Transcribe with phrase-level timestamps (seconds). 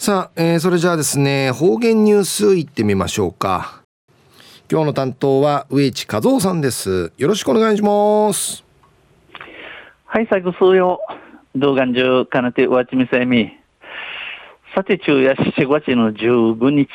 [0.00, 3.82] さあ、えー、それじゃあですね、方言ニュースいってみましょうか。
[4.72, 7.12] 今日の担当は植地和夫さんです。
[7.18, 8.64] よろしくお願いします。
[10.06, 11.02] はい、最後数曜。
[11.54, 13.52] 動画中、かなてわちみせみ。
[14.74, 16.88] さて、昼夜7月の15日。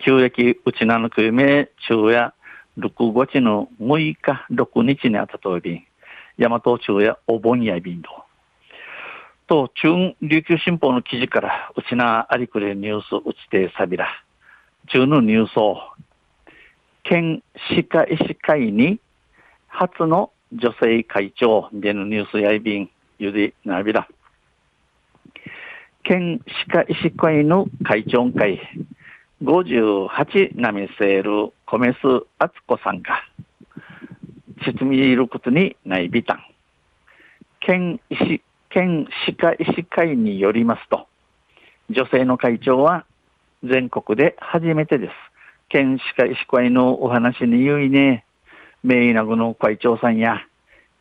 [0.00, 2.34] 旧暦うちなのくめ、昼夜
[2.78, 5.82] 6月の6日、6日にあたとび、
[6.38, 8.27] 大和昼夜お盆やびんど。
[9.48, 14.06] と、中琉球新報の記事から、うちなありくれニュースうちてさびら。
[14.88, 15.80] 中のニュースを、
[17.02, 19.00] 県歯科医師会に
[19.66, 24.06] 初の女性会長でのニュースやいびん、ゆでなびら。
[26.04, 28.60] 県歯科医師会の会長会、
[29.42, 33.22] 58なみせる米須敦子さんが、
[34.64, 36.44] 説明いることにないびたん。
[37.60, 41.06] 県医師県歯科医師会によりますと、
[41.90, 43.04] 女性の会長は
[43.64, 45.12] 全国で初めてです。
[45.68, 48.24] 県歯科医師会のお話に言いね、
[48.82, 50.46] 名医なぐの会長さんや、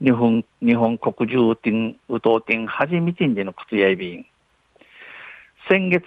[0.00, 4.26] 日本、日本国中店、宇東店、初めてでの靴やいびん。
[5.68, 6.04] 先月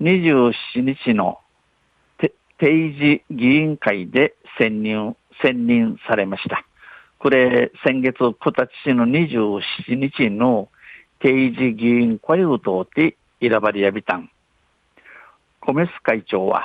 [0.00, 1.38] 27日の
[2.58, 6.64] 定時議員会で選任、選任されました。
[7.18, 8.34] これ、先月9
[8.84, 9.60] 日の27
[9.96, 10.68] 日の
[11.24, 14.30] 定時議員会を通って選ばれやびたん。
[15.58, 16.64] コメス会長は、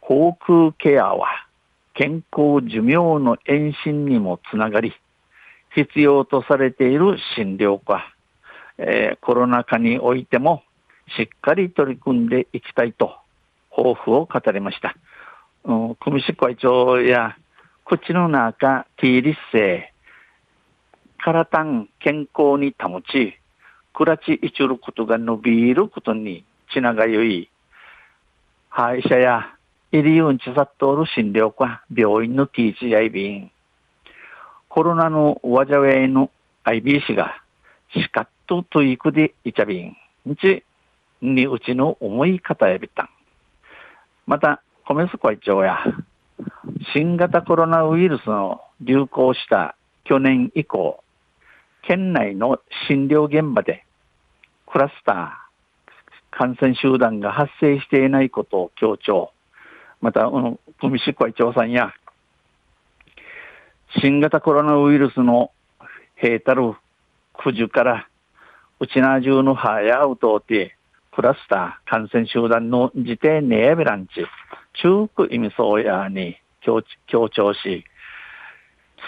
[0.00, 1.28] 航空ケアは
[1.92, 4.94] 健康寿命の延伸にもつながり、
[5.74, 8.02] 必要とされている診療科、
[8.78, 10.62] えー、コロナ禍においても
[11.18, 13.16] しっかり取り組んでいきたいと
[13.70, 14.96] 抱負を語りました。
[15.64, 17.36] 組織会長や
[17.84, 21.62] 口の中、ティーリッセイ、体
[22.00, 23.38] 健康に保ち、
[23.96, 27.48] 暮らちいちることが伸びることにちながゆい、
[28.68, 29.54] 歯医者や
[29.90, 33.50] 医療にちさっとおる診療科、病院の TGI 便、
[34.68, 36.30] コロナのわじゃウェイの
[36.64, 37.42] IB 氏が、
[37.94, 39.96] しかっとといくでいちゃびん、
[40.26, 40.62] にち、
[41.22, 43.08] にうちの思い方やびたん。
[44.26, 45.78] また、米津会長や、
[46.92, 49.74] 新型コロナウイルスの流行した
[50.04, 51.02] 去年以降、
[51.80, 53.85] 県内の診療現場で
[54.76, 59.32] クラスター、感染集団が発生していないことを強調。
[60.02, 61.94] また、この、組織会長さんや、
[64.02, 65.50] 新型コロナウイルスの
[66.16, 66.74] 平たる
[67.42, 68.06] 九十から、
[68.78, 70.76] うちな中の歯やうとうて、
[71.10, 74.26] クラスター、感染集団の時点ネエベランチ、
[74.82, 76.82] 中区意味そうやに強
[77.30, 77.86] 調し、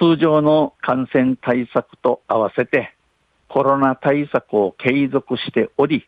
[0.01, 2.95] 通常の感染対策と合わせて、
[3.49, 6.07] コロナ対策を継続しており、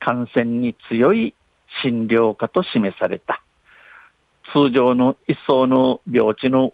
[0.00, 1.34] 感染に強い
[1.82, 3.42] 診療科と示された。
[4.52, 6.72] 通常の一層の病地の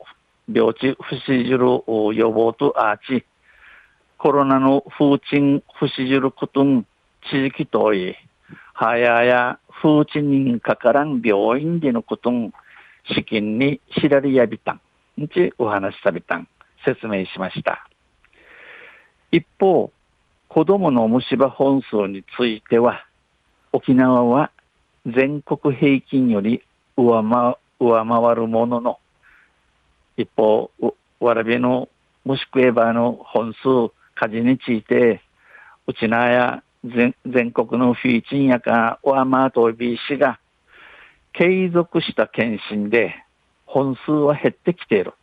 [0.52, 3.24] 病地不死汁予防とアーチ、
[4.18, 6.86] コロナの風鎮不死汁ことん
[7.30, 8.14] 地域とい、
[8.74, 12.52] はやや風鎮にかからん病院でのことん
[13.14, 14.80] 資金に知られやびたん、
[15.16, 16.46] にちお話しされたん、
[16.84, 17.88] 説明しました。
[19.32, 19.90] 一方、
[20.54, 23.04] 子供の虫歯本数については、
[23.72, 24.52] 沖縄は
[25.04, 26.62] 全国平均より
[26.96, 29.00] 上回るものの、
[30.16, 30.70] 一方、
[31.18, 31.88] わらびの
[32.24, 35.22] 虫食えばの本数、火事について、
[35.88, 40.38] うちなや全全国のフィーチンやか、上回とびしが、
[41.32, 43.16] 継続した検診で
[43.66, 45.14] 本数は減ってきている。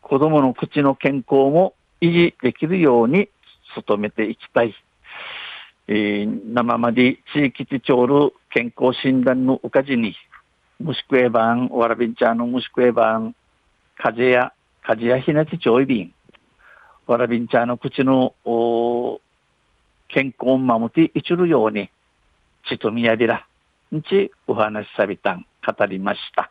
[0.00, 3.28] 子供の口の健康も維持できるように
[3.82, 4.74] 努めていきたい。
[5.88, 10.16] えー、生まで地域地長る健康診断のおかじに、
[10.80, 13.34] 虫食えばん、わらびんちゃんの虫食えばん、
[13.96, 16.12] 風や、風やひなちちょいびん、
[17.06, 19.20] わらびんちゃんの口のお
[20.08, 21.88] 健康を守っていちるように、
[22.68, 23.46] ちとみやびら、
[23.94, 26.50] んちお話しさびたん、語りました。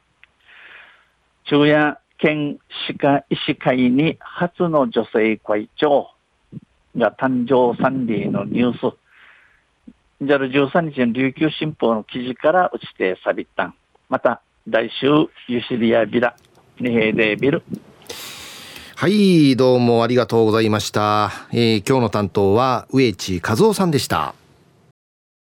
[1.44, 2.58] 昼夜県
[2.88, 6.10] 歯科医師会に初の女性会長、
[6.98, 8.96] が誕生三例のニュース。
[10.22, 13.76] じゃる13日の琉球新報の記事から打ちてサビったん。
[14.10, 15.08] また、来週、
[15.48, 16.36] ユシリアビラ、
[16.80, 17.64] ニヘデビル。
[18.96, 21.32] はい、どうもありがとうございました。
[21.52, 24.34] えー、今日の担当は植地和夫さんでした。